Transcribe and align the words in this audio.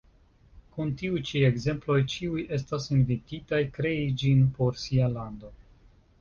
Kun 0.75 0.93
tiuj 1.01 1.19
ĉi 1.31 1.41
ekzemploj 1.49 1.97
ĉiuj 2.13 2.45
estas 2.57 2.87
invititaj 2.97 3.61
krei 3.77 4.01
ĝin 4.23 4.43
por 4.57 4.81
sia 4.87 5.13
lando. 5.19 5.55